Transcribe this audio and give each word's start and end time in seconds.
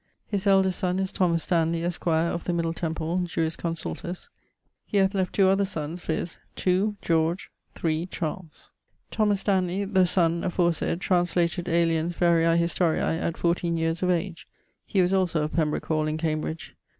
His 0.25 0.47
eldest 0.47 0.79
sonne 0.79 0.97
is 0.97 1.11
Thomas 1.11 1.43
Stanley, 1.43 1.83
esq., 1.83 2.07
of 2.07 2.45
the 2.45 2.53
Middle 2.53 2.73
Temple, 2.73 3.19
jurisconsultus. 3.19 4.29
He 4.83 4.97
hath 4.97 5.13
left 5.13 5.31
two 5.35 5.47
other 5.47 5.63
sonnes, 5.63 6.01
viz. 6.01 6.39
2. 6.55 6.97
George, 7.03 7.51
3. 7.75 8.07
Charles. 8.07 8.71
Thomas 9.11 9.41
Stanley, 9.41 9.85
the 9.85 10.07
sonne, 10.07 10.41
aforesayd, 10.41 11.01
translated 11.01 11.67
Aelian's 11.67 12.15
Variae 12.15 12.57
Historiae 12.57 13.19
at 13.21 13.37
14 13.37 13.77
yeares 13.77 14.01
of 14.01 14.09
age. 14.09 14.47
He 14.87 15.03
was 15.03 15.13
also 15.13 15.43
of 15.43 15.51
Pembrooke 15.53 15.85
hall 15.85 16.07
in 16.07 16.17
Cambridge. 16.17 16.75